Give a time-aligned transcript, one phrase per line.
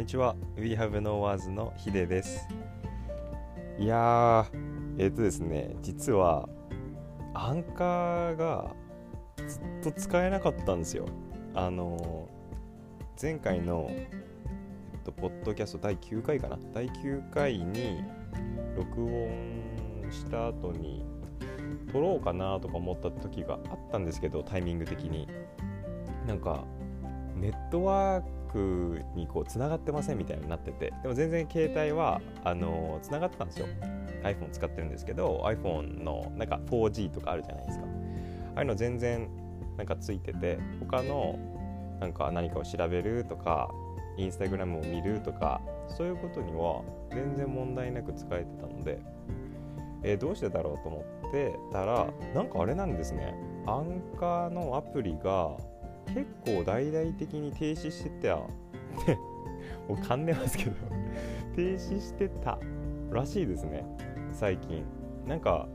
[0.00, 0.34] にちは。
[0.56, 2.48] We Have No Words のヒデです。
[3.78, 4.46] いやー
[4.96, 6.48] えっ、ー、とですね実は
[7.34, 8.74] アンカーが
[9.36, 11.04] ずっと使えなかったんですよ。
[11.54, 14.08] あのー、前回の、え
[14.96, 16.58] っと、ポッドキャスト第9回かな？
[16.72, 18.02] 第9回に
[18.78, 21.04] 録音した後に
[21.92, 25.28] 撮ろうかなとか思った時があったんですけどタイミング的に。
[26.26, 26.64] なんか
[27.36, 33.66] ネットワーにこうつながってませんみたいになっててでも全然携帯はあのつながってたんですよ。
[34.22, 37.84] iPhone 使ってるんですけど iPhone のなんか 4G とかあるじゃないですか。
[38.56, 39.28] ああいうの全然
[39.76, 41.38] なんかついてて他の
[42.00, 43.70] なんか何かを調べるとか
[44.16, 49.00] インスタグラムを見るとかそういうことには全然問題なく使えてたので、
[50.02, 53.34] えー、どうしてだろうと思ってたらなんかあれなんですね。
[53.66, 55.56] アンカーのアプリが
[56.14, 58.36] 結構大々的に停止してた。
[58.36, 58.40] っ
[59.06, 59.14] て
[59.88, 60.72] もう噛んでますけど。
[61.54, 62.58] 停止してた
[63.10, 63.84] らしいですね
[64.32, 64.84] 最近。
[65.26, 65.68] なんか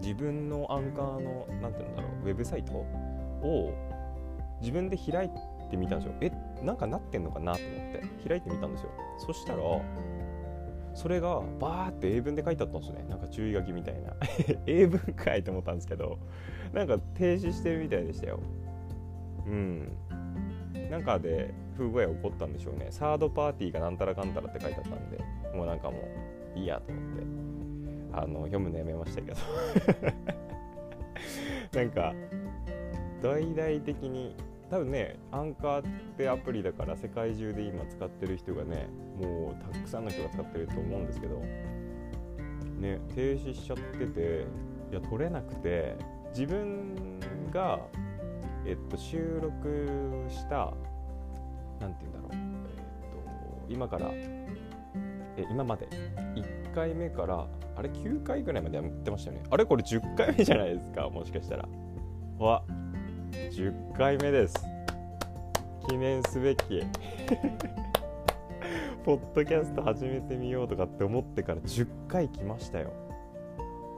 [0.00, 3.72] 自分のアンカーの何て言うんだろうウェブサイトを
[4.60, 5.30] 自分で開い
[5.70, 6.14] てみたんですよ。
[6.20, 6.32] え
[6.64, 8.28] なんかなってんのかなと思って。
[8.28, 8.90] 開いてみたんですよ。
[9.18, 9.62] そしたら
[10.94, 13.04] それがバーって英文で書いてあったんですね。
[13.08, 14.14] なんか注意書きみたいな。
[14.66, 16.18] 英文かいと思ったんですけど。
[16.72, 18.40] なんか停止してるみたいでしたよ
[19.46, 19.92] うん。
[20.90, 22.88] なんかで不具合起こったんでしょうね。
[22.90, 25.18] サードパーティーがなんたらかんたらって書いてあったんで
[25.54, 25.98] もうなんかも
[26.54, 27.42] ういいやと思って。
[28.14, 29.38] あの読むのやめましたけど。
[31.72, 32.14] なんか
[33.22, 34.36] 大々的に
[34.68, 35.82] 多分ねアンカーっ
[36.16, 41.38] てアプリだから世界中で今使ってる人がねもうたくさんの人が使ってると思うんですけど
[42.78, 44.46] ね停止しちゃってて
[44.90, 45.96] いや取れなくて
[46.30, 47.20] 自分
[47.52, 47.80] が
[48.66, 50.72] えっと、収録した
[51.80, 52.78] 何て言うんだろう、え
[53.64, 54.10] っと、今から
[55.36, 55.88] え今まで。
[56.34, 59.44] 1回目からあれ9回ぐらいまでやってましたよね。
[59.50, 61.68] あれこれ10回目じゃないですかもしかしたら。
[62.38, 62.62] わ。
[63.32, 64.54] 10回目です。
[65.88, 66.82] 記念すべき。
[69.04, 72.92] ポッドキャスト始めてみようとかって思ってから10回来ましたよ。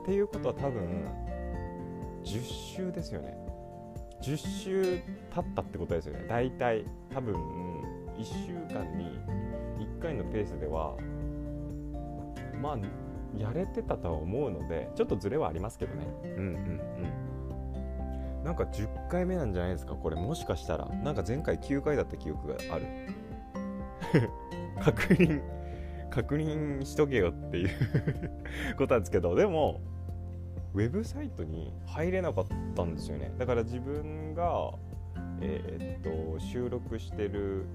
[0.03, 1.05] っていうことは多分
[2.25, 3.44] 10週ですよね。
[4.25, 4.83] 10週
[5.35, 6.27] 経ったってことですよね。
[6.29, 7.35] 大体多分
[8.17, 9.19] 1週間に
[9.79, 10.97] 1回のペースでは
[12.61, 12.79] まあ
[13.39, 16.07] やれてたとは思うのでちょっとズレはありますけどね。
[16.25, 16.37] うんうん
[18.39, 18.45] うん。
[18.45, 19.95] なんか10回目なんじゃないですか？
[19.95, 20.87] これもしかしたら。
[20.87, 22.87] なんか前回9回だった記憶がある。
[24.81, 25.43] 確認
[26.11, 27.69] 確認しとけよっていう
[28.79, 29.35] ことなんですけど。
[29.35, 29.81] でも
[30.75, 33.33] ウェブサイトに入れなかったんですよね。
[33.39, 34.73] だから自分が、
[35.41, 37.67] えー、っと収録してる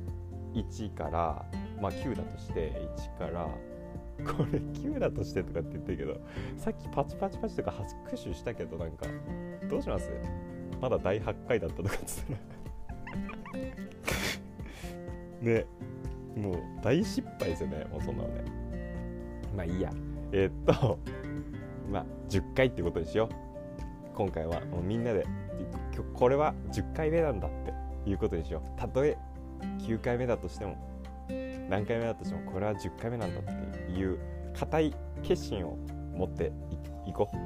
[0.53, 1.45] 1から
[1.81, 2.73] まあ9だとして
[3.17, 3.47] 1から
[4.25, 6.19] これ9だとしてとかって言ってるけど
[6.57, 9.05] さっきパチパチパチとか拍手したけどなんか
[9.69, 10.09] どうします？
[10.81, 12.39] まだ第8回だったとかっつったら。
[15.41, 15.65] ね
[16.35, 18.43] もう大失敗ですよねもうそんなのね。
[19.55, 19.89] まあいいや。
[20.31, 20.99] えー、っと
[21.89, 23.35] まあ、10回ってことにしよう。
[24.15, 25.25] 今回はもうみんなで
[26.13, 27.51] これは10回目なんだっ
[28.03, 28.79] ていうことにしよう。
[28.79, 29.17] たとえ
[29.79, 30.77] 9回目だとしても
[31.69, 34.19] 何回目だとしてもこれは10回目なんだっていう
[34.57, 35.77] 固い決心を
[36.15, 36.51] 持って
[37.05, 37.37] いこう。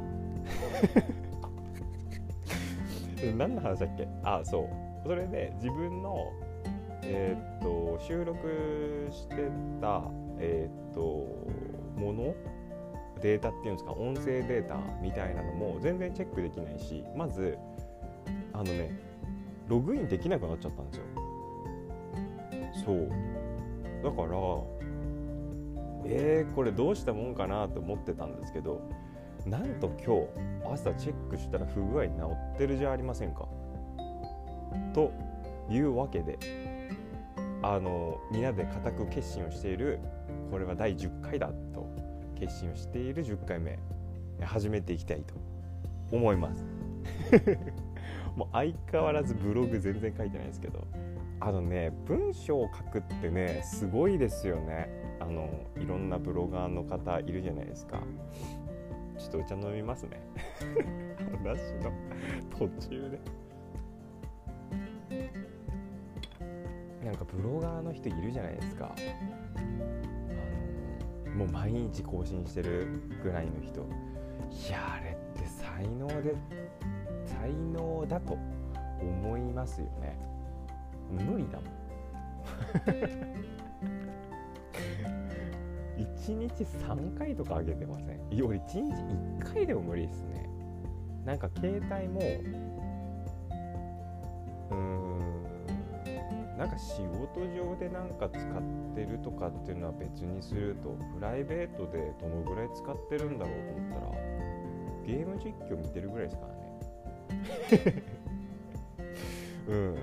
[3.38, 4.08] 何の話だっけ？
[4.24, 4.68] ああそう。
[5.08, 6.32] それで自分の
[7.04, 9.36] えー、っと収録して
[9.82, 10.04] た
[10.40, 11.02] えー、っと
[12.00, 12.34] もの
[13.24, 17.58] データっていうんですか音声データみたいなのも全然チェックできないしまず
[18.52, 19.00] あのね
[19.68, 21.04] ログインできなくなっちゃったんですよ。
[22.86, 23.10] そう。
[24.04, 24.38] だから
[26.06, 28.82] えー、これどうしたもんかなと思ってたんですけど
[29.46, 30.28] なんと今
[30.66, 32.12] 日朝チェックしたら不具合治
[32.56, 33.48] ってるじゃありませんか。
[34.94, 35.14] と
[35.70, 36.38] いうわけで
[37.62, 40.00] あの皆で固く決心をしている
[40.52, 41.83] これは第10回だと
[42.44, 43.80] 決心をしている10回目
[44.44, 45.34] 始めていきたいと
[46.12, 46.66] 思います。
[48.36, 50.86] もう相変わらずブログ全然書いてないですけど
[51.40, 54.90] あのね文章を書くってねすごいですよね。
[55.20, 55.48] あの
[55.78, 58.02] いろんなブロガーの方いるじゃないですか。
[59.18, 60.20] ちょっとお茶飲みますね。
[61.44, 61.94] 話の
[62.50, 63.20] 途中で。
[67.06, 68.94] なんかブロガーの人いるじゃないですか。
[71.36, 73.82] もう毎日更新してるぐらいの人。
[73.82, 76.36] いやあれって才能で
[77.26, 78.38] 才能だと
[79.02, 80.18] 思いますよね。
[81.10, 81.74] 無理だもん。
[85.98, 88.20] 1日3回とか上げてません？
[88.32, 90.50] いや俺1日1回でも無理ですね。
[91.26, 92.20] なんか携帯も
[94.72, 95.23] うーん
[96.58, 104.12] なんか仕事上でなんか使ってるとかっていうのは別にするとプライベートでどのぐらい使ってるんだろうと思ったら
[105.06, 108.04] ゲーム実況見てるぐらいですからね。
[109.68, 109.98] うん。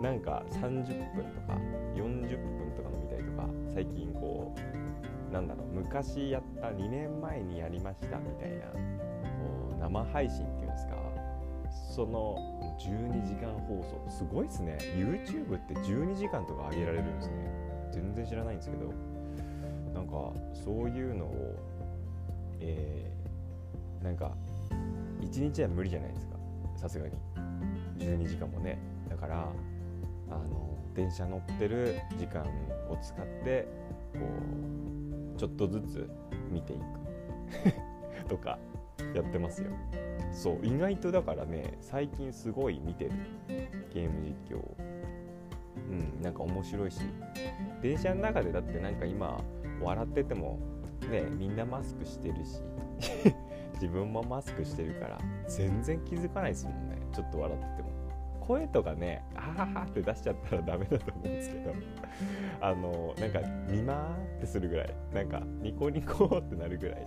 [0.00, 1.54] なんか30分とか
[1.96, 4.54] 40分とかの見たりとか最近こ
[5.30, 10.96] うなんだろう昔やった2年前にやりましたみたいなこう生配信っていうんですか
[11.94, 14.10] その12時間放送。
[14.10, 14.78] すごいっすね。
[14.96, 17.34] YouTube って12時間とか上げられるんですね。
[17.92, 18.92] 全然知らないんですけど。
[19.94, 21.56] なんかそういうのを
[22.60, 24.32] えー、なんか
[25.20, 26.36] 1日は無理じゃないですか。
[26.76, 27.14] さすがに。
[27.98, 28.78] 12時間もね。
[29.08, 29.48] だから
[30.30, 32.42] あの電車乗ってる時間
[32.88, 33.66] を使って
[34.12, 34.20] こ
[35.36, 36.10] うちょっとずつ
[36.50, 36.82] 見ていく。
[38.28, 38.58] とか。
[39.14, 39.70] やってますよ。
[40.32, 43.12] そう意外とだからね最近すごい見てる。
[43.92, 44.62] ゲーム実況
[45.76, 47.00] うんなんか面白いし。
[47.82, 49.42] 電車の中でだってなんか今
[49.80, 50.58] 笑ってても
[51.10, 52.60] ねみんなマスクしてるし。
[53.74, 56.98] 自分もマスクしてるから全然気づかないですもんね。
[57.12, 57.88] ちょっと笑ってても。
[58.40, 61.74] 声とかね「あはは」って出しちゃったらダメだと思うんですけど。
[62.60, 63.40] あのなんか
[63.70, 64.94] 「見まー」ってするぐらい。
[65.14, 67.06] なんかニコニコってなるぐらい。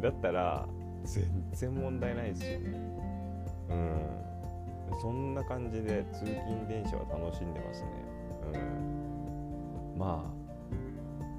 [0.00, 0.66] だったら
[1.04, 3.00] 全然問題ないですよね。
[3.70, 5.00] うん。
[5.00, 7.88] そんな感じで通勤電車は楽しんでますね。
[8.52, 9.98] うん。
[9.98, 10.32] ま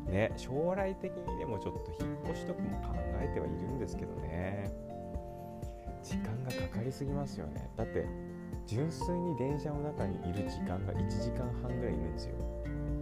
[0.07, 4.71] あね将来的にでもちょっと引っ越しとかも考えてはいるんですけどね。
[6.03, 7.69] 時間がかかりすぎますよね。
[7.77, 8.07] だって
[8.67, 12.35] 純粋に電車の中にいる時間が1時間半ぐらいいるんですよ。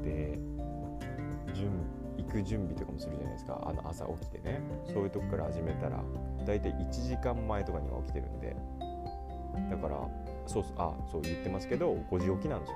[0.04, 0.40] で
[2.30, 3.62] く準備とかもするじゃないですか。
[3.66, 4.62] あの朝起きてね。
[4.88, 6.04] そういうとこから始めたら
[6.46, 8.56] 大体1時間前とかには起きてるんで。
[9.70, 10.08] だから
[10.46, 12.76] そうあそう言ってますけど5時起きなんですよ。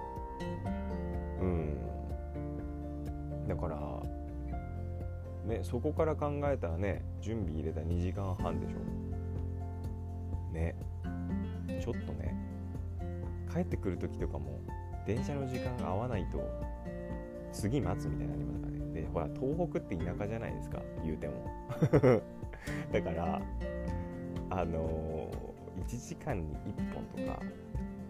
[1.42, 1.78] うん。
[3.48, 3.78] だから
[5.46, 8.80] ねそこから考えたらね準備入れた2時間半でしょ。
[10.54, 10.76] ね。
[11.82, 12.36] ちょっとね
[13.52, 14.60] 帰ってくる時とかも
[15.06, 16.42] 電車の時間が合わないと
[17.52, 18.73] 次待つみたいになりますからね。
[19.14, 21.34] ほら東北って田舎じゃないですか言うても。
[22.92, 23.42] だから
[24.50, 27.40] あのー、1時間に1本とか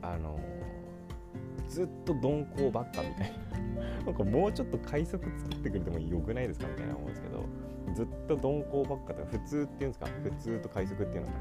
[0.01, 4.03] あのー、ずっと鈍行ばっかみたいな。
[4.05, 7.45] なんかもうちょっと快速作ってくれてもよくないですかみたいな思うんですけど
[7.93, 11.33] ずっと鈍行ばっかとか普通っていうんですか普通と快速っていうのか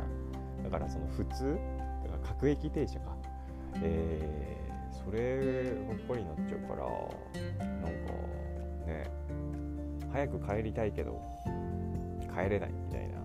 [0.63, 0.65] な。
[0.65, 1.59] だからその普通
[2.05, 3.17] だから各駅停車か。
[3.83, 6.85] えー、そればっかりになっちゃうから
[7.65, 8.13] なんか
[8.87, 9.11] ね
[10.13, 11.21] 早く帰りたいけど
[12.35, 13.23] 帰れないみたいな。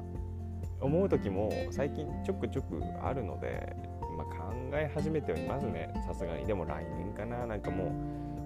[0.79, 3.75] 思う時も最近ちょくちょくあるので、
[4.15, 5.91] まあ、考え始めてはいますね。
[6.07, 6.45] さすがに。
[6.45, 7.45] でも来年かな。
[7.47, 7.87] なんかもう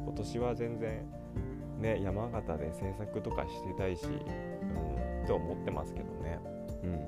[0.06, 1.06] 今年は全然
[1.80, 4.10] ね山形で制作とかしてたいしう
[5.24, 6.40] んと思ってますけどね。
[6.84, 7.00] うんうん。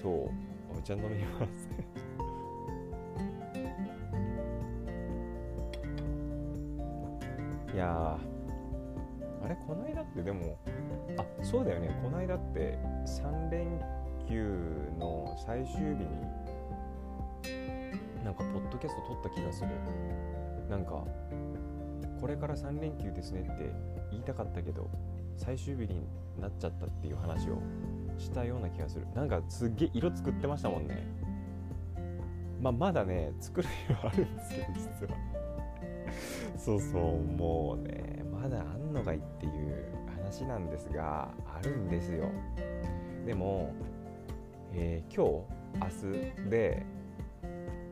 [0.00, 0.30] そう。
[0.76, 1.68] お茶飲みます。
[7.74, 8.18] いや
[9.46, 10.58] あれこの間ってでも
[11.16, 11.96] あそうだよね。
[12.02, 12.76] この間って
[13.06, 13.80] 3連
[14.28, 14.50] 休
[14.98, 16.06] の最終日に
[18.24, 19.68] なんかポッドキャスト撮った気がする。
[20.68, 21.04] なんか
[22.20, 23.72] これから3連休ですねって
[24.10, 24.90] 言いたかったけど
[25.36, 26.08] 最終日に
[26.40, 27.62] なっちゃったっていう話を
[28.18, 29.06] したような気がする。
[29.14, 31.06] なんかすっげえ色作ってましたもんね。
[32.60, 35.16] まあまだね作る色あるんですけど実は。
[36.56, 39.84] そうそうもうねまだあんのかいっていう
[40.16, 42.30] 話なんですがあるんですよ。
[43.24, 43.72] でも、
[44.72, 45.44] えー、今
[45.80, 46.86] 日明日で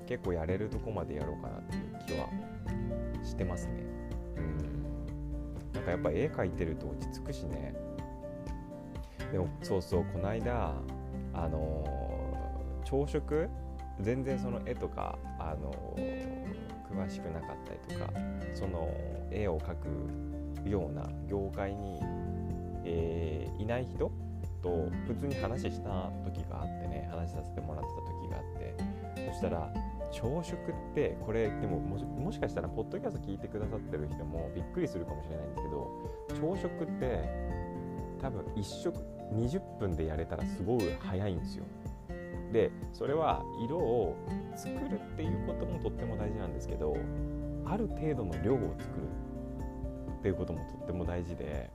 [0.07, 2.29] 結構やれるとこまでやろうかなっていう気は
[3.23, 3.73] してますね。
[4.37, 5.73] うん。
[5.73, 7.75] なんかやっぱ絵描いてると落ち着くしね。
[9.33, 10.75] でもそうそうこの間
[11.33, 13.49] あのー、朝食？
[14.01, 18.13] 全然その絵とかあのー詳しくなかったりとか
[18.55, 18.91] その
[19.31, 22.01] 絵を描くような業界に、
[22.85, 24.11] えー、いない人
[24.63, 29.73] と普通に話した時があってね話させてもらってた時があってそしたら
[30.11, 35.91] 朝食ってこれでももしかしたらポッドキャスト聞いてくださってる人もびっくりするかもしれないんですけど
[36.41, 37.29] 朝食って
[38.23, 38.97] 多分1食
[39.35, 41.65] 20分でやれたらすごい早いんですよ。
[42.55, 44.17] でそれは色を
[44.55, 46.97] 作るっていうこともとっても大事なんですけど
[47.67, 49.09] ある程度の量を作る
[50.21, 51.69] っていうこともとっても大事で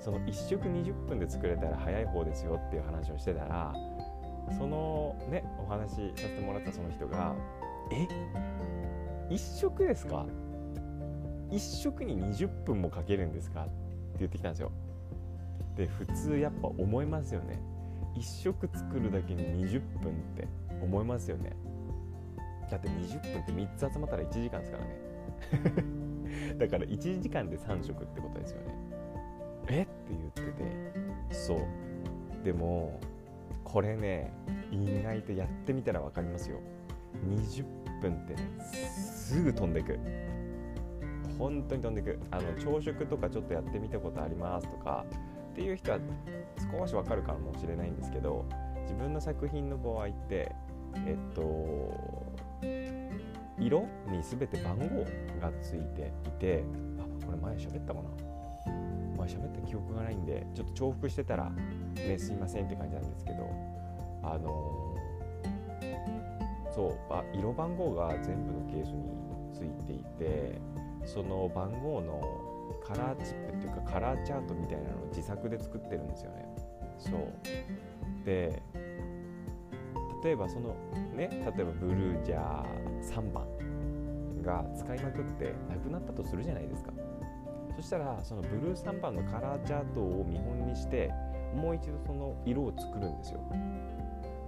[0.00, 3.74] その1食20分で作れたら早い方ですよっていう話をしてたら
[4.56, 7.34] そのねお話しさせてもらったその人が
[7.92, 8.08] 「え
[9.28, 10.24] 1食ですか
[11.50, 13.70] ?1 食に20分もかけるんですか?」って
[14.20, 14.72] 言ってきたんですよ。
[15.76, 17.75] で普通やっぱ思いますよね。
[18.16, 20.48] 1食作るだけに20分って
[20.82, 21.52] 思いますよね。
[22.70, 26.56] だって20分って3つ集まったら1時間ですからね。
[26.58, 28.96] だから1時間で3食ってことですよね。
[29.68, 29.82] え？
[29.82, 33.00] って言っててそうでも
[33.64, 34.32] これね
[34.70, 36.60] 意外とやってみたら分かりますよ
[37.28, 37.64] 20
[38.00, 39.98] 分ってねすぐ飛んでく
[41.38, 45.04] 本当に飛んでくあの朝食とかちょっとやってみたことありますとか
[45.56, 45.98] っていう人は
[46.78, 48.44] 少し分かるかもしれないんですけど
[48.82, 50.52] 自分の作品の場合って
[51.06, 51.42] えっと
[53.58, 54.84] 色に全て番号
[55.40, 56.62] がついていて
[56.98, 58.10] あこれ前喋ったかな？
[59.16, 61.50] 前喋った記憶がないんでちょっと重複してたら
[61.94, 63.50] ねすいませんって感じなんですけど
[64.24, 69.08] あのー、そうあ色番号が全部のケースに
[69.54, 70.60] ついていて
[71.06, 72.35] その番号の
[72.86, 76.46] カラーチップっていうかカラーチャートみたいなのを自作で作ってるんですよね。
[76.98, 78.24] そう。
[78.24, 78.62] で
[80.22, 80.76] 例えばその
[81.14, 83.44] ね例えばブルージャー3番
[84.42, 86.92] が使いまくってなくなったとするじゃないですか。
[87.74, 91.12] そしたらそのブルー3番のカラーチャートを見本にして
[91.54, 93.40] もう一度その色を作るんですよ。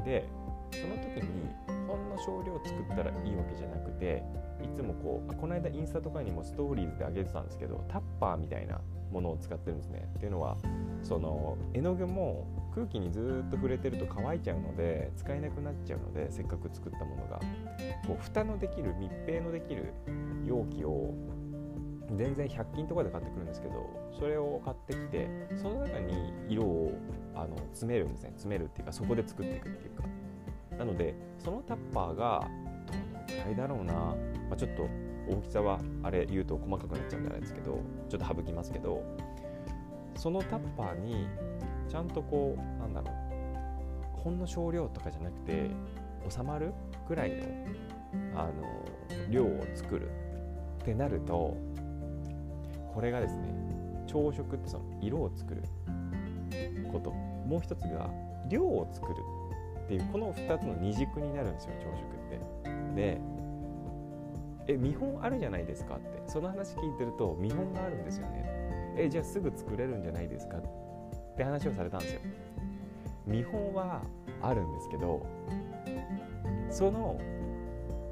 [0.05, 0.25] で
[0.73, 1.51] その時に
[1.87, 4.23] ほんの少量作ったらいいわけじゃなくて
[4.65, 8.81] いつもこうこの間インスタとかにもストーリーズで上げてたんですけどタッパーみたいな
[9.13, 10.09] ものを使ってるんですね。
[10.17, 10.57] っていうのは
[11.03, 17.41] その絵の具も空気にずっと触れてると乾いちゃうので使えなくなっちゃうのでせっかく作ったものが。
[18.07, 19.93] こう蓋のできる密閉のできる
[20.47, 21.15] 容器を
[22.17, 23.87] 全然100均とかで買ってくるんですけど
[24.19, 26.93] それを買ってきてその中に色を
[27.35, 28.31] あの詰めるんですね。
[28.31, 30.05] 詰めるっていうかそこで作っていくっていうか。
[30.79, 32.49] なのでそのタッパーが
[33.29, 34.17] どのくらいだろうな、ま
[34.53, 34.89] あ、ちょっと
[35.29, 39.03] 大きさはあれ言うと細かくなっちゃうんじゃないですけどちょっと省きますけど
[40.17, 41.29] そのタッパーに
[41.89, 43.13] ちゃんとこうなんだろ
[44.17, 45.71] うほんの少量とかじゃなくて
[46.29, 46.73] 収まる
[47.09, 47.37] ぐらいの
[48.35, 50.11] あの量を作る
[50.83, 51.57] ってなると
[52.95, 53.49] これがですね
[54.07, 55.63] 朝食ってその色を作る
[56.91, 58.11] こともう一つが
[58.49, 59.15] 量を作る
[59.85, 62.58] っていうこの2つの二軸になるんですよ朝食って。
[62.95, 63.21] で
[64.67, 66.23] え見本あるじゃないですかって。
[66.27, 68.45] その話聞いてると見本があるんですよね。
[68.97, 70.63] えじゃあすぐ作れるんじゃないですかっ
[71.37, 72.21] て話をされたんですよ。
[73.27, 74.03] 見本は
[74.43, 75.27] あるんですけど
[76.71, 77.19] その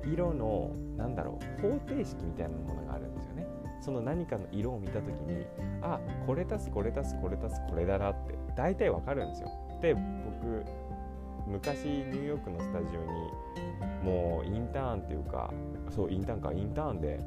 [0.04, 3.46] 色のなんだろう方程式みたいなものがあるんですよね。
[3.80, 5.46] その何かの色を見た時に
[5.82, 9.50] あこれ足すこれ足すこれ足すこれだなって大体わかるんですよ。
[9.82, 10.64] で僕
[11.46, 13.06] 昔ニューヨークのスタジオに
[14.02, 15.52] もうインターンっていうか
[15.90, 17.20] そうインターンかインターンで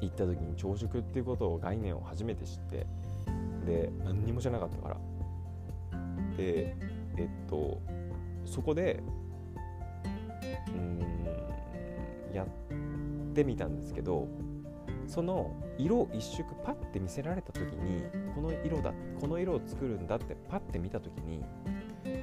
[0.00, 2.86] 行った時に朝食っていうことを概念を初めて知って
[3.66, 4.96] で何にも知らなかったから。
[6.36, 6.76] で
[7.16, 7.80] えっと
[8.46, 9.02] そこで
[10.68, 11.26] うん
[12.32, 12.46] やっ
[13.34, 14.28] てみたんですけど
[15.06, 21.42] その色を一色パッて見せられた時にこの色だこの色を作るんだってパッて見た時に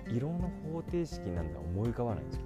[0.07, 2.41] 色の方程式なんだ思い浮かばないんですよ。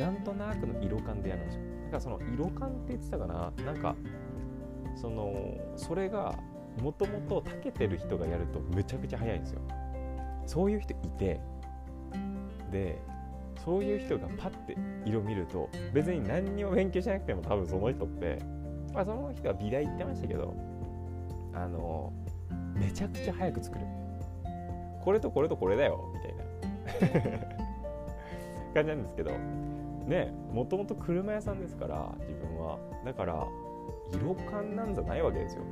[0.00, 1.62] なんとなくの色感でやるんですよ。
[1.84, 3.96] だからその色感って言ってたかななんか
[4.94, 6.34] そのそれが
[6.82, 9.60] もともと長けてる人がやるとめちゃくちゃ早いんですよ。
[10.46, 11.40] そういう人いて
[12.70, 13.00] で
[13.64, 18.38] そういう人がパッて色見ると別に何にも勉強しなくても多分その人って
[18.94, 20.54] まあその人は美大行ってましたけど
[21.54, 22.12] あの
[22.74, 23.84] めちゃくちゃ早く作る
[25.08, 26.44] これとこれとこれだよみたいな。
[28.74, 29.30] 感じなんですけど
[30.06, 32.78] ねもともと車屋さんですから自分は。
[33.06, 33.48] だから
[34.12, 35.62] 色感なんじゃないわけですよ。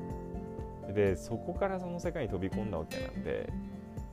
[0.94, 3.52] でそこからその世界に飛び込んだわけなんで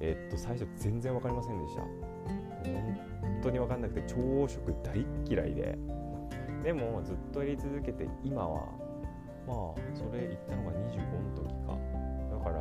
[0.01, 1.83] えっと最初全然分かりませんでした。
[1.83, 5.77] 本当に分かんなくて朝食大嫌いで。
[6.63, 8.65] でもずっとやり続けて今は
[9.47, 9.57] まあ
[9.93, 11.77] それ言ったのが25の時か。
[12.29, 12.59] だから、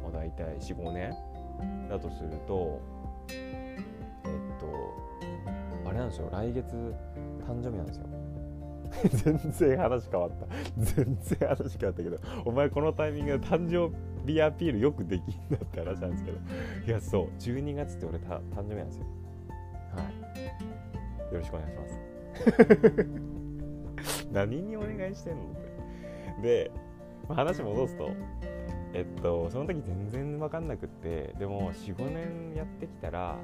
[0.00, 1.12] まあ、大体45年
[1.88, 2.80] だとすると
[3.28, 3.78] え
[4.56, 4.66] っと
[5.88, 6.66] あれなんですよ来月
[7.46, 8.06] 誕生日なんですよ。
[9.10, 10.46] 全然話変わった。
[10.78, 13.94] 全然話変わったけどお前このタイミングで誕生
[14.26, 16.38] 日アピールよくできんだって話なんですけど。
[16.86, 19.04] いやそう12月って俺た誕生日なんですよ。
[19.94, 20.02] は
[21.30, 21.32] い。
[21.32, 22.00] よろしくお願いします。
[24.32, 25.44] 何にお願いしてんのっ
[26.40, 26.42] て。
[26.42, 26.70] で
[27.28, 28.10] 話戻すと
[28.94, 33.36] えっとその時全然分かんなくってでも45年やってきたら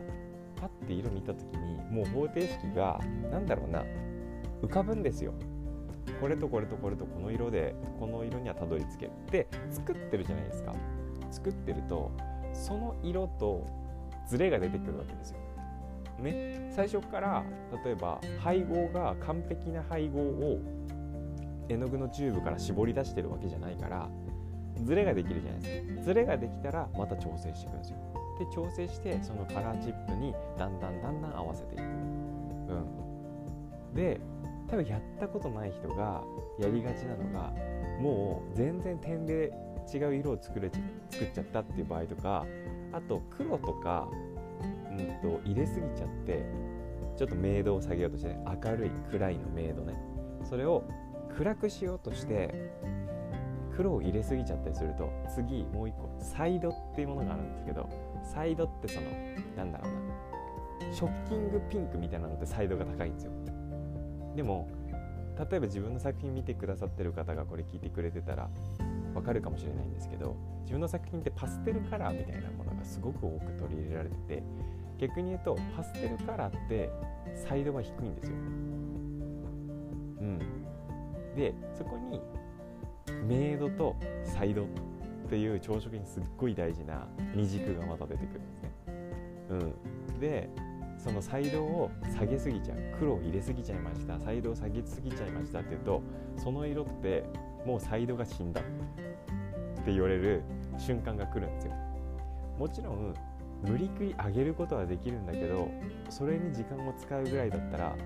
[0.56, 3.84] パッて色見た時にもう方程式が何だろうな
[4.62, 5.34] 浮かぶんですよ。
[6.20, 9.12] これとこれとこれとこの色でこの色にはたどり着ける。
[9.30, 10.74] で作ってるじゃないですか。
[11.30, 12.10] 作ってると
[12.52, 13.66] その色と
[14.28, 15.38] ズレが出てくるわけですよ。
[16.20, 17.44] ね、最初から
[17.84, 20.60] 例えば配合が完璧な配合を
[21.68, 24.08] 絵の具のチューブから絞り出してるわけじゃないから
[24.82, 26.02] ズレができるじゃないですか。
[26.02, 27.98] ズレができたらまた調整していくんですよ。
[28.38, 31.82] で調整してそのカラーチップにだんだんだんだん合わせていく。
[31.82, 32.86] うん。
[33.94, 34.20] で
[34.68, 36.22] 多分やったことない人が
[36.58, 37.52] やりがちなのが
[38.00, 39.52] もう全然点で
[39.92, 40.70] 違う色を作れ
[41.10, 42.46] 作っちゃったっていう場合とか
[42.92, 44.08] あと黒とか、
[44.90, 46.44] うんと、入れすぎちゃって
[47.16, 49.94] ちょっと明度を下げようとして、ね、明るい暗いの明度ね。
[50.44, 50.84] それを
[51.36, 52.72] 暗くしようとして
[53.76, 57.88] 黒を入れすぎちゃったりすると次もう一個サイドっていうものがあるんですけど
[58.22, 59.06] サイドってその
[59.56, 63.32] なんだろうなショッキングピンクみたいなのってサイドが高いんですよ
[64.36, 64.68] でも
[65.50, 68.48] 例えば自分の作品見てくださってる方がこれ聞いてくれてたら
[69.14, 74.42] わかるかもしれないんですけど自分の作品ってパステルカラーみたいなものがすごく多く取り入れられてて
[74.98, 76.90] 逆に言うとパステルカラーって
[77.34, 78.36] サイドが低いんですよ。
[78.36, 80.38] うん、
[81.36, 82.20] でそこに
[83.26, 84.66] メイドとサイドっ
[85.28, 88.72] ていう朝食にすっごい大事な二軸がまた出てくるんですね。
[89.50, 90.48] うん、で
[90.98, 92.78] そのサイドを下げすぎちゃう。
[92.98, 94.18] 黒を入れすぎちゃいました。
[94.20, 96.02] サイドを下げすぎちゃいましたっていうと
[96.36, 97.24] その色って
[97.66, 98.64] もうサイドが死んだっ
[99.84, 100.42] て言われる
[100.78, 101.72] 瞬間が来るんですよ。
[102.58, 103.14] もちろん
[103.62, 105.68] 無理くり上げることはできるんだけど
[106.10, 107.96] それに時間を使うぐらいだったら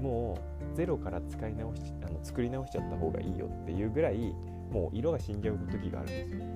[0.00, 0.38] も
[0.72, 4.34] うゼロから使い直しあの作り直しちゃった方がいいよっていうぐらい
[4.70, 6.54] もう色が死んじゃう時があるんですよ。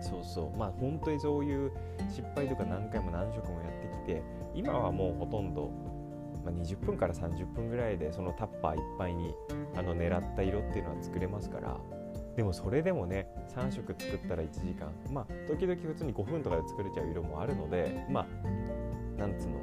[0.00, 0.58] そうそう。
[0.58, 1.72] まあ本当にそういう
[2.08, 4.22] 失敗とか何回も何色もやってきて
[4.54, 5.70] 今はもうほとんど、
[6.44, 9.34] まあ、20分から30分ぐらいでそのタッパーいっぱいに
[9.76, 11.76] あの狙った色っていうのは作れますから。
[12.36, 14.92] でもそれでもね3色作ったら1時間。
[15.10, 18.26] まあ時々普通に5分とかで作れちゃう色もあるのでまあ
[19.20, 19.57] なんつうの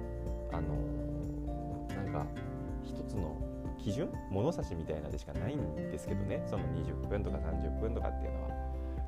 [3.86, 6.43] 基準物差しみたいなでしかないんですけどね。
[6.50, 8.50] その20分とか30分とかっていうのは。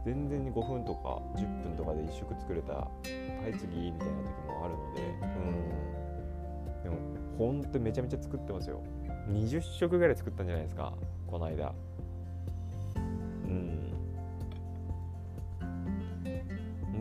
[0.06, 2.88] 全然に5分とか10分とかで1色作れたは
[3.50, 5.02] い次みたいな時もあるので。
[5.24, 5.36] う
[6.80, 6.84] ん。
[6.84, 6.98] でも
[7.40, 8.84] ほんとめちゃめちゃ作ってますよ。
[9.32, 10.94] 20色ぐらい作ったんじゃないですか
[11.26, 11.74] この間。
[13.48, 13.92] うん。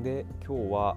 [0.02, 0.96] で今日は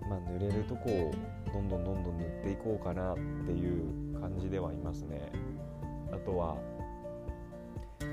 [0.00, 1.14] まあ濡れるとこを
[1.52, 5.30] どんどんどんどん塗っていこうかなっていう感じではいますね。
[6.12, 6.56] あとは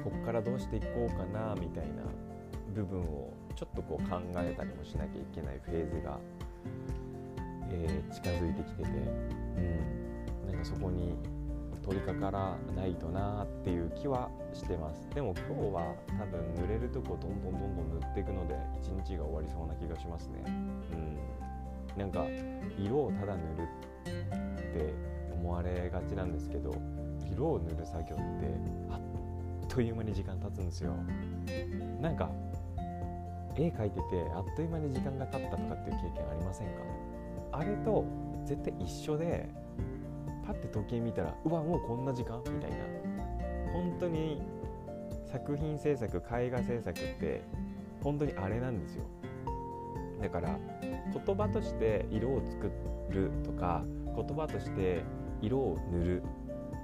[0.03, 2.03] こっからどうしていこうかなみたいな
[2.73, 6.17] 部分をちょっとこう考えたりもしなきゃいけないフェーズが、
[7.69, 8.91] えー、近づいてきてて、う
[10.45, 11.15] ん、なんかそこに
[11.83, 15.09] 取り掛からないとなっていう気はしてます。
[15.13, 20.43] でも今日は多分濡れるとこどんどんどんどん塗っていくので一日が終わりそうな気がしますね。
[20.45, 21.17] うん。
[21.97, 22.25] なんか
[22.79, 25.10] 色をただ塗るって
[25.41, 26.71] 思われがちなんですけど
[27.31, 28.23] 色を塗る作業って
[28.91, 28.99] あっ
[29.67, 30.93] という間に時間経つんですよ。
[31.99, 32.29] なんか
[33.55, 34.03] 絵描いてて
[34.35, 36.73] あっという間に時間が経ったとかっていう経験ありませんか？
[37.53, 38.05] あれと
[38.45, 39.49] 絶対一緒で
[40.45, 42.39] パッて時計見たらうわもうこんな時間？
[42.45, 42.77] みたいな。
[43.73, 44.41] 本当に
[45.31, 47.41] 作品制作絵画制作って
[48.03, 49.03] 本当にあれなんですよ。
[50.21, 50.59] だから
[51.25, 52.69] 言葉として色を作
[53.09, 53.83] るとか
[54.15, 55.03] 言葉として
[55.41, 56.23] 色を塗る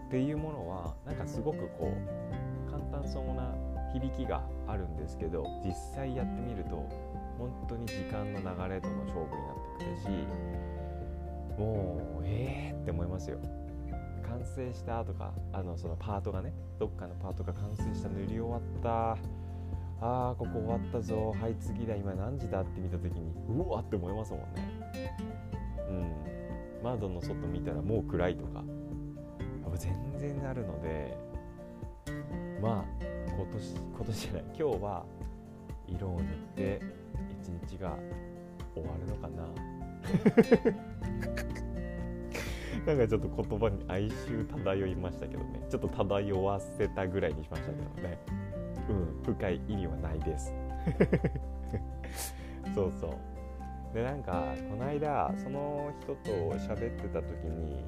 [0.07, 3.53] っていうものはなんかすごくこう簡単そうな
[3.93, 6.75] 響きがあるんですけど実際やってみると
[7.37, 10.07] 本当に時間の流れとの勝負になってくるし
[11.59, 13.39] もうえーって思いますよ。
[14.23, 19.17] 完成したとかあのそのパートがねどっかのパートが完成した塗り終わった。
[19.99, 21.33] あーここ終わったぞ。
[21.39, 21.95] はい次だ。
[21.95, 24.81] 今何時だって見た時にうわって思いますもんね。
[25.89, 26.36] うん。
[26.83, 28.63] 窓の外見たらもう暗いとか。
[29.77, 31.15] 全然あるので
[32.61, 32.85] まあ
[33.35, 34.43] 今年今年じゃない。
[34.47, 35.05] 今日は
[35.87, 36.81] 色を塗って
[37.41, 37.95] 一日が
[38.73, 39.47] 終わるのかな。
[42.87, 45.61] なんかちょっと言葉に哀愁漂いましたけどね。
[45.69, 48.17] ちょっと漂わせたぐらいにしましたけどね。
[48.89, 50.53] うん深い意味はないです。
[52.73, 53.36] そうそう。
[53.93, 57.85] でなんかこの間その人と喋ってた時に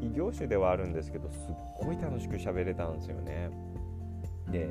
[0.00, 3.50] 異業種ではあるんですけどすっごい楽しく喋れたんですよね。
[4.50, 4.70] で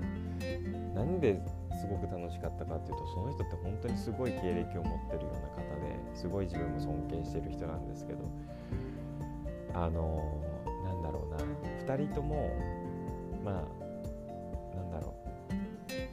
[0.93, 1.41] なんで
[1.80, 8.19] すごく楽しかったかっていうとその人って本当にすごい経歴を持ってるような方ですごい自分も尊敬してる人なんですけど
[9.74, 10.41] あの
[10.84, 12.52] なんだろうな2人とも
[13.43, 15.15] まあなんだろ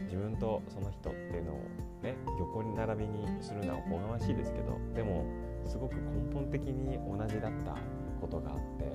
[0.00, 1.61] う自分とその人っていうのを
[2.02, 5.24] ね横に並びにするのはおこがましいですけどでも
[5.66, 7.76] すごく根本的に同じだった
[8.20, 8.92] ことがあって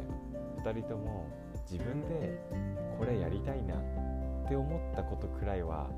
[0.69, 1.27] 2人とも
[1.69, 2.39] 自分で
[2.97, 5.89] これやりたいなって思ったことくらいは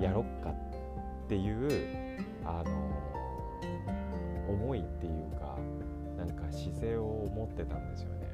[0.00, 3.06] やろっかっていうあの
[4.48, 5.58] 思いっていうか
[6.16, 7.02] なんか姿勢を
[7.34, 8.26] 持ってたんですよね。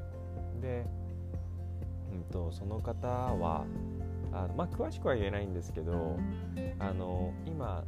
[0.60, 0.86] で、
[2.12, 3.64] うんと、その方は
[4.32, 6.18] あまあ詳しくは言えないんですけど
[6.78, 7.84] あの今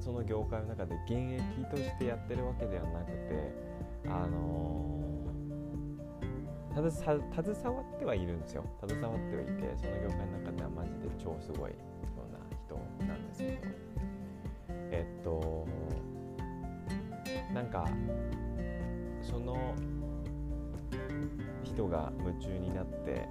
[0.00, 3.54] その業界の中で現役としてやってるわけではなくて
[4.06, 5.00] あの
[6.74, 8.64] 携わってはいるんですよ。
[8.86, 11.76] 携わってはいてその業界の中ではマジで超すごいよ
[12.18, 13.96] うな人なんですけど。
[14.90, 15.66] えっと
[17.52, 17.86] なんか
[19.22, 19.74] その
[21.64, 23.28] 人が夢中になって、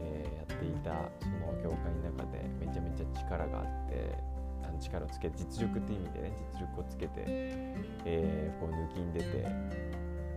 [0.00, 4.16] えー、やっていたその業界の中でめちゃめちゃ力があって
[4.64, 7.24] あの力をつけ実力っていう意味でね実力をつけて、
[8.04, 9.88] えー、こう抜きん出て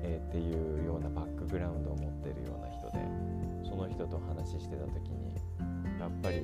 [0.03, 5.35] えー、っていうようなバックグラウンドを持ってるような人でその人と話してた時に
[5.99, 6.41] やっぱり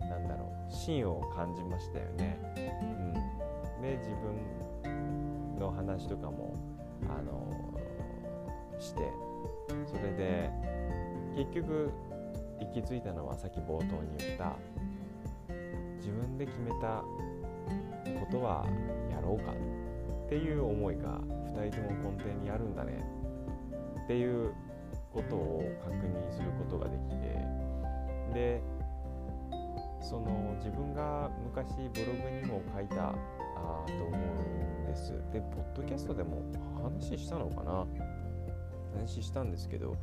[0.00, 2.38] なんだろう芯を感じましたよね。
[3.76, 4.10] うん、で自
[4.82, 6.54] 分の話とかも
[7.08, 7.54] あの
[8.78, 9.00] して
[9.86, 10.50] それで
[11.38, 11.92] 結局
[12.58, 14.56] 行き着いたのはさっき冒頭に言った
[15.98, 17.04] 自分で決めた
[18.18, 18.66] ことは
[19.08, 21.20] やろうかっていう思いが
[21.54, 22.98] 2人とも根底にあるんだね。
[24.04, 24.52] っていう
[25.12, 27.38] ことを確認することができて
[28.34, 28.62] で
[30.00, 33.14] その自分が昔ブログにも書いたあ
[33.86, 34.18] と思う
[34.82, 35.12] んです。
[35.32, 36.42] でポッドキャストでも
[36.82, 37.86] 話したのかな？
[38.98, 39.94] 話したんですけど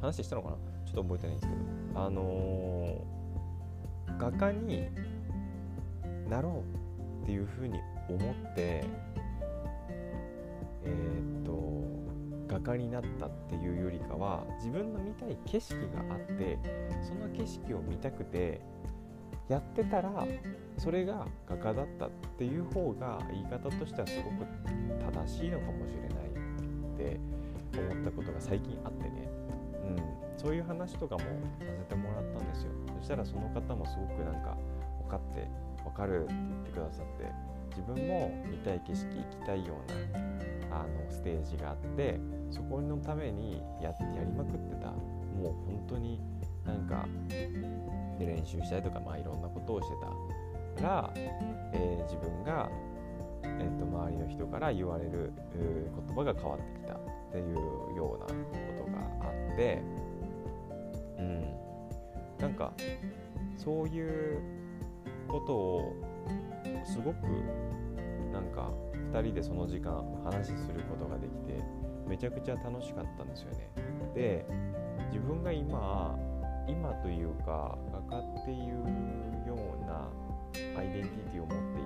[0.00, 0.56] 話したのかな？
[0.86, 1.54] ちょっと覚えてないんですけ
[1.94, 2.00] ど。
[2.06, 4.88] あのー、画家に
[6.28, 6.64] なろ
[7.20, 8.84] うっていうふうに思って
[10.82, 11.84] えー、っと
[12.48, 16.58] 画家になったっていうよりかは自分の見たい景色があって
[17.02, 18.60] その景色を見たくて
[19.48, 20.26] やってたら
[20.78, 24.46] それが画家だったっていう方が言い方としてはすごく
[25.12, 27.20] 正しいのかもしれないって
[27.78, 29.23] 思ったことが最近あってね、
[30.44, 31.26] そういう話とかもさ
[31.78, 32.72] せてもらったんですよ。
[33.00, 34.56] そしたらその方もすごくなんか
[35.02, 35.48] 分かって
[35.82, 37.32] 分かるって言ってくださって
[37.70, 44.92] 自分も見たい景色行きたいようなあのステージがあってそこのためにやってやりまくってた。
[45.34, 46.20] もう本当に
[46.64, 47.08] なんか
[48.18, 50.44] で練習したりとか、まあ、いろんなことをしてた。
[50.82, 51.10] ら、
[51.72, 52.68] えー、自分が、
[53.42, 56.98] えーと、周りの人から言われる、言葉が変わってきたっ
[57.32, 58.34] ていうようなこ
[58.84, 59.82] とがあって
[61.18, 61.44] うん
[62.38, 62.72] なんか
[63.56, 64.40] そういう
[65.28, 65.92] ことを
[66.84, 67.16] すごく
[68.32, 68.70] なんか
[69.12, 71.62] 2人でその時間話することができて
[72.06, 73.70] めちゃくちゃ楽しかったんですよね。
[74.14, 74.46] で
[75.10, 76.18] 自分が今
[76.66, 77.76] 今というか
[78.10, 80.08] 画家っていうような
[80.78, 81.84] アイデンティティを持ってい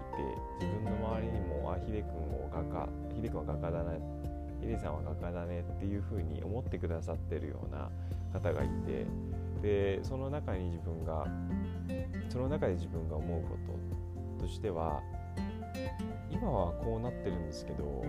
[0.60, 4.00] て自分の周りにもあヒデ君を画家ヒデ君は画家だね
[4.60, 7.90] ヒデさんは画家だねっていうふうに思ってくださってるような
[8.32, 9.06] 方がいて
[9.62, 11.26] でその中に自分が
[12.28, 13.56] その中で自分が思うこ
[14.38, 15.00] ととしては
[16.30, 18.04] 今はこうなってるんですけど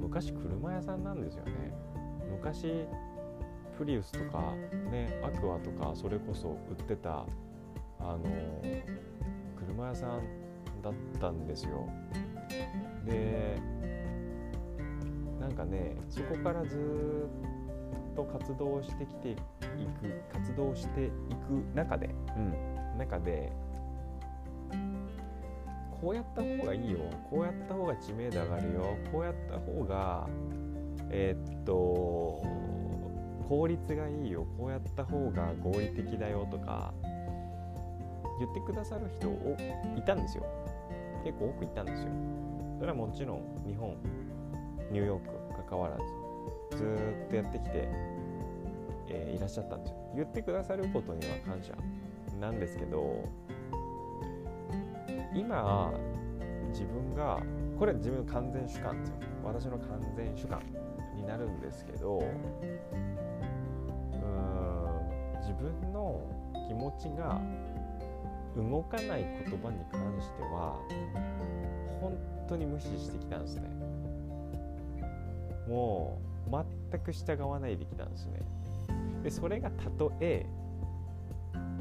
[0.00, 1.72] 昔車屋さんなんですよね。
[2.30, 2.86] 昔
[3.78, 4.52] プリウスとか
[4.90, 7.24] ねアクアとかそれこそ売ってた
[7.98, 8.20] あの
[9.58, 10.22] 車屋さん
[10.82, 11.88] だったんですよ。
[13.04, 13.58] で
[15.44, 17.28] なんかねそこからず
[18.12, 21.12] っと活動してきていく活動していく
[21.74, 22.40] 中で、う
[22.94, 23.52] ん、中で
[26.00, 30.26] こうやった方がいいよこうやった方が知名度上がるよこうやった方が
[31.10, 32.42] えー、っと
[33.46, 36.94] 効率がいいよこうやった方が合理的だよとか
[38.38, 39.28] 言ってくださる人
[39.94, 40.44] いたんですよ。
[41.22, 42.08] 結構多くいたんですよ。
[42.78, 43.96] それはもちろん日本
[44.94, 45.96] ニューヨーク関わら
[46.70, 46.84] ずず
[47.26, 47.88] っとやってきて、
[49.08, 49.96] えー、いらっしゃったんですよ。
[50.14, 51.72] 言ってくださることには感謝
[52.38, 53.24] なんですけど
[55.34, 55.92] 今
[56.68, 57.42] 自分が
[57.76, 59.16] これ自分の完全主観ですよ。
[59.42, 60.62] 私の完全主観
[61.16, 66.20] になるんですけどうーん自分の
[66.68, 67.40] 気持ちが
[68.56, 70.78] 動かない言葉に関しては
[72.00, 72.16] 本
[72.48, 73.83] 当に無視してきたんですね。
[75.68, 76.50] もう
[76.90, 78.40] 全く従わないできたんですね。
[79.22, 80.46] でそれがたとえ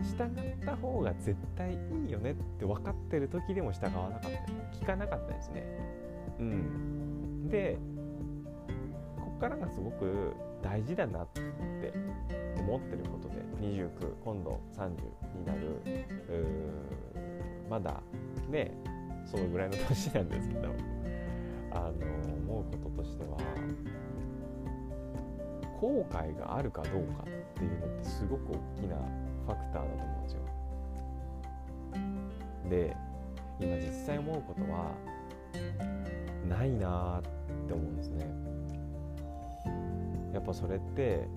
[0.02, 4.78] 従った方が絶対いいよねって分かってる時でも従わなかった。
[4.78, 5.64] 聞かなかったですね。
[6.40, 7.50] うん。
[7.50, 7.78] で
[9.18, 11.42] こっからがすごく大事だなって
[12.58, 13.90] 思ってることで29
[14.24, 14.90] 今度30
[15.38, 15.82] になる
[17.70, 18.02] まだ
[18.50, 18.72] ね
[19.26, 20.93] そのぐらいの年なんですけど。
[21.74, 21.92] あの
[22.54, 23.38] 思うこととしては
[25.82, 28.96] 後悔があるかどうかっていうのってすごく大きな
[29.46, 30.40] ファクターだと思うんですよ。
[32.70, 32.96] で
[33.60, 34.92] 今実際思うことは
[36.48, 37.22] ないなっ
[37.68, 38.26] て思うんですね。
[40.34, 41.28] やっぱそれって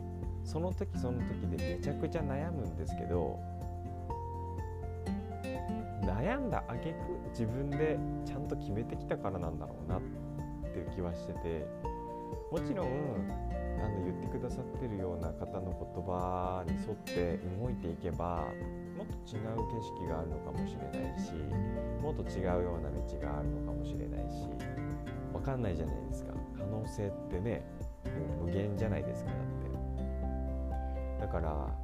[0.45, 3.39] その時その時でめちゃくちゃ悩むんですけど
[6.03, 6.95] 悩んだ挙句
[7.31, 10.26] 自分でちゃんと決めてきたからなんだろうなって
[10.79, 11.67] いう気はしてて
[12.51, 12.89] もちろん
[13.79, 18.49] あの言ってくださってるような方の言葉に沿って動いていけば
[18.97, 21.33] もっと違う景色があるのかもしれないし
[22.03, 24.49] もっと違うような道があるのかもしれないし
[25.33, 26.33] 分かんないじゃないですか。
[26.57, 27.63] 可能性ってね
[28.43, 29.41] 無限じゃないですかだっ
[31.19, 31.21] て。
[31.21, 31.75] だから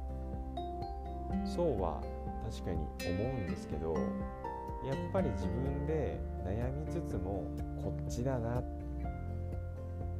[1.45, 2.01] そうは
[2.43, 7.43] 確かに思うんですけどやっぱり自分で悩みつつも
[7.81, 8.61] こっちだな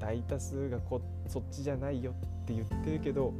[0.04, 3.34] 大多数がこそっちじゃないよって言ってるけど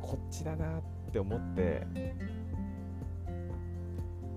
[0.00, 1.84] こっちだなって思って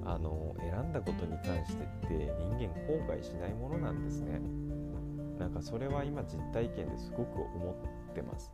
[0.03, 4.41] あの選んだことに関してって人間後悔しないものなんですね。
[5.37, 7.75] なんかそれは今実体験ですごく思
[8.09, 8.51] ってます。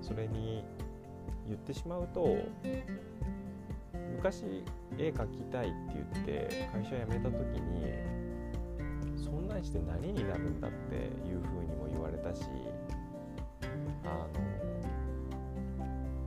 [0.00, 0.64] それに
[1.48, 2.36] 言ってしまうと
[4.16, 4.62] 昔
[4.96, 8.17] 絵描きたいって言って会社辞めた時に
[9.30, 10.94] そんなんして何になるんだって
[11.26, 12.42] いうふうにも言われたし
[14.04, 14.26] あ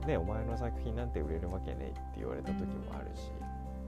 [0.02, 3.30] のねお前の作品なんて売れるわけねえって言われた時もあるし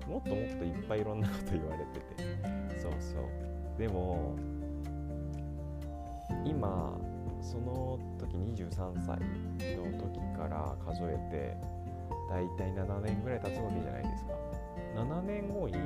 [0.09, 2.65] もっともっといっぱいいろんなこと言われてて。
[2.85, 3.79] そうそう。
[3.79, 4.37] でも
[6.45, 6.99] 今
[7.41, 9.19] その時23歳
[9.77, 11.57] の時から数えて
[12.29, 14.33] 大体7年ぐらい経つわけじゃないですか。
[14.97, 15.79] 7年後に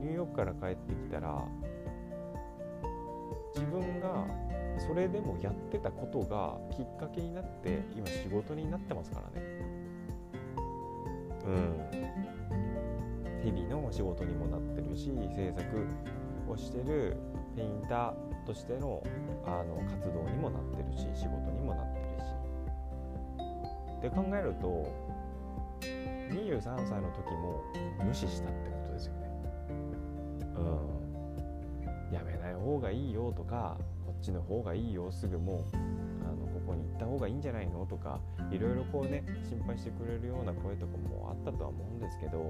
[0.00, 1.44] ニューヨークから帰ってきたら
[3.54, 4.26] 自分が
[4.78, 9.46] それでもやってたことがきっかけになって今仕事になってますからね。
[11.46, 12.12] うん。
[13.44, 15.86] 日々の仕事にもなってるし制作
[16.48, 17.16] をしてる
[17.56, 19.02] ペインターとしての
[19.44, 22.42] あの活動にもなってるし仕事にもなってるし。
[23.98, 24.92] って考えると
[26.32, 27.62] 23歳の時も
[28.04, 29.30] 無視したってことですよね。
[30.56, 30.91] うん。
[32.62, 35.76] 方がいいよとかこっちの方がいいよすぐもう
[36.24, 38.20] あのここに行った方がいいんじゃないのとか
[38.50, 42.48] いろいろこうね心配してくれるような声とかもあったとは思うんですけど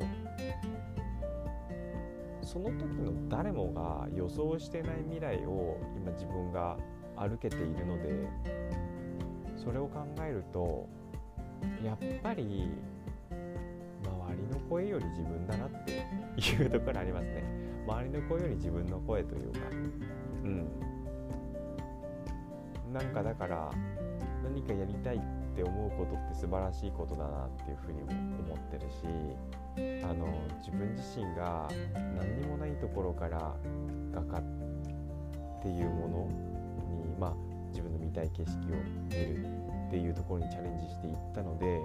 [2.42, 6.76] その時の誰もが予想してない未来を今自分が
[7.16, 8.28] 歩けているので
[9.56, 10.88] それを考えると
[11.84, 12.68] やっぱり
[14.02, 16.04] 周りの声より自分だなって
[16.40, 17.61] いうところありますね。
[17.86, 19.58] 周りの声より自分の声というか。
[20.44, 20.68] うん。
[22.92, 23.70] なんかだから
[24.44, 25.20] 何かやりたいっ
[25.54, 28.10] て思うことって素晴らしいことだなっていうふうにも
[28.44, 30.26] 思ってるしあの
[30.58, 31.68] 自分自身が
[32.16, 33.54] 何にもないところから
[34.12, 34.42] 画家っ
[35.62, 36.28] ていうもの
[36.90, 37.34] にまあ
[37.70, 39.46] 自分の見たい景色を見る
[39.88, 41.80] っていうところにチャレンジしていったので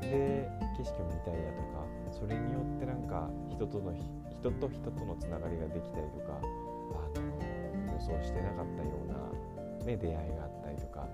[0.00, 3.92] で景色を見たいだとかそれによってなんか人との
[4.40, 6.44] 人と人とのつながりができたりとかあ
[7.18, 11.06] の予想してなかったような、ね、出会いがあったりとか、あ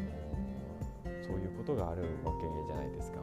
[0.00, 3.20] のそういうことがあるわけじゃないですか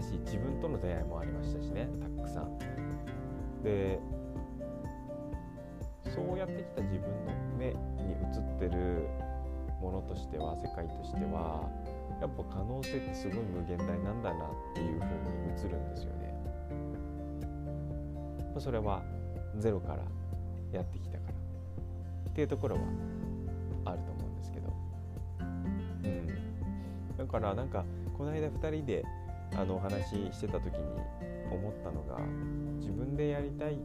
[0.00, 2.58] 新しい自分との出会いもありましたしねたくさん
[3.62, 3.98] で
[6.14, 9.06] そうやってきた自分の目に映ってる
[9.80, 11.68] ものとしては世界としては
[12.20, 15.16] やっぱ可能性ってすごい無限大なんだなっていう風に
[15.56, 16.29] 映るんですよね。
[18.60, 19.02] それは
[19.58, 20.02] ゼロから
[20.72, 21.32] やってきたから
[22.30, 22.82] っていうところは
[23.86, 24.72] あると思うんですけど、
[25.40, 27.84] うん、だからなんか
[28.16, 29.04] この間2人で
[29.56, 30.80] あのお話ししてた時に
[31.50, 32.20] 思ったのが
[32.78, 33.78] 自分でやりたい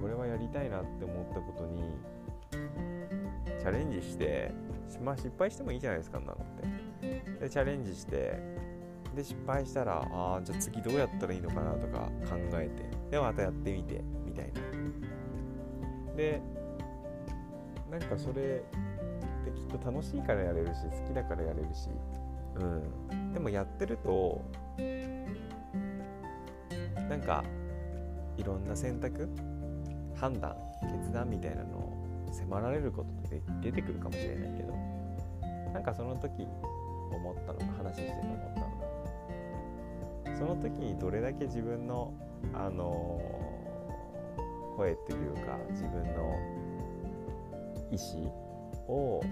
[0.00, 1.82] これはやりたいなって思ったことに
[3.58, 4.52] チャレンジして
[5.02, 6.36] まあ失敗してもいいじゃないですかなのっ
[7.00, 7.40] て。
[7.40, 8.38] でチャレンジして
[9.14, 12.99] で失敗したらああじゃあ次どうやったらいいのかなとか考えて。
[13.10, 14.60] でまたやってみてみたいな。
[16.16, 16.40] で
[17.90, 21.88] なんかそれってきっと楽しいからやれるし好きだからやれるし。
[22.56, 23.32] うん。
[23.32, 24.42] でもやってると
[27.08, 27.44] なんか
[28.36, 29.28] いろんな選択
[30.16, 34.74] 判断決断みたいなのを迫られることって出てくるかもしれないけど
[35.72, 36.46] なんかその時
[37.12, 42.14] 思ったのが話してて思ったのがその時にどれだけ自分の
[42.54, 43.20] あの、
[44.76, 46.60] 声っていうか自分の
[47.90, 48.50] 意思
[48.88, 49.22] を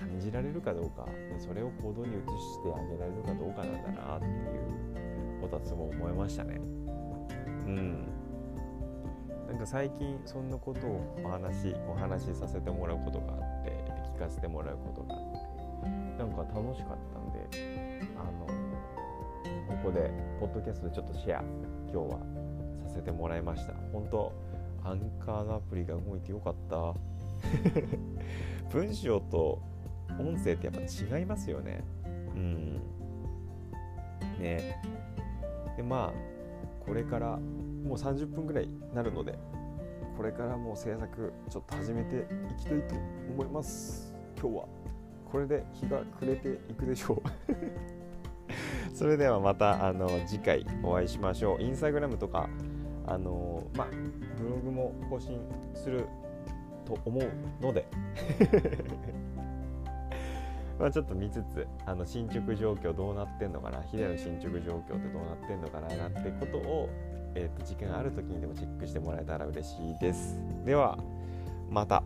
[0.00, 6.56] 感じられるかどうかでそれを行動に移してあげられるかどうかなんだなっていうことはすごい思いましたね。
[7.66, 8.08] うん
[9.48, 13.72] なんか最近そんなことをお話お話しさせてもらうことがあって
[14.16, 15.20] 聞かせてもらうことがあっ
[15.82, 18.46] てなんか楽しかったんであの
[19.68, 21.42] ここでポッドキャストでちょっとシェア
[21.92, 22.45] 今日は
[22.96, 23.74] せてもらいました。
[23.92, 24.32] 本当
[24.84, 26.94] アンカーのアプリが動いてよかった。
[28.72, 29.60] 文章と
[30.18, 30.80] 音声ってやっぱ
[31.18, 31.84] 違いますよね。
[32.34, 32.74] うん。
[34.40, 34.82] ね。
[35.76, 36.36] でまあ
[36.84, 39.38] これからもう30分ぐらいになるので
[40.16, 42.94] これからもう制作ちょっと始めていきたいと
[43.30, 44.14] 思います。
[44.40, 44.64] 今日は。
[45.30, 47.20] これで日が暮れていくでしょう。
[48.94, 51.62] それではまたあの次回お会いしましょう。
[51.62, 52.48] インスタグラムとか
[53.06, 53.88] あのまあ
[54.38, 55.40] ブログも更新
[55.74, 56.06] する
[56.84, 57.30] と思う
[57.62, 57.86] ので
[60.78, 66.88] まちょっと見つつあの進捗状況どうなってんのかなヒデの進捗状況ってどうなってんのかななんてことを
[67.36, 70.36] えーと、時間ある時にでもチェックしてもらえたら嬉しいです。
[70.64, 70.98] では
[71.70, 72.02] また。